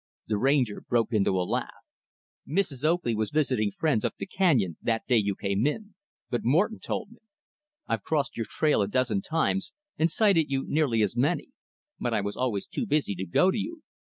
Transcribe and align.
The 0.25 0.39
Ranger 0.39 0.81
broke 0.81 1.13
into 1.13 1.39
a 1.39 1.45
laugh. 1.45 1.85
"Mrs. 2.47 2.83
Oakley 2.83 3.13
was 3.13 3.29
visiting 3.29 3.69
friends 3.69 4.03
up 4.03 4.15
the 4.17 4.25
canyon, 4.25 4.75
the 4.81 5.01
day 5.07 5.17
you 5.17 5.35
came 5.35 5.67
in; 5.67 5.93
but 6.31 6.43
Morton 6.43 6.79
told 6.79 7.11
me. 7.11 7.19
I've 7.87 8.01
crossed 8.01 8.35
your 8.35 8.47
trail 8.49 8.81
a 8.81 8.87
dozen 8.87 9.21
times, 9.21 9.73
and 9.99 10.09
sighted 10.09 10.49
you 10.49 10.65
nearly 10.67 11.03
as 11.03 11.15
many; 11.15 11.49
but 11.99 12.15
I 12.15 12.21
was 12.21 12.35
always 12.35 12.65
too 12.65 12.87
busy 12.87 13.13
to 13.13 13.27
go 13.27 13.51
to 13.51 13.57
you. 13.59 13.83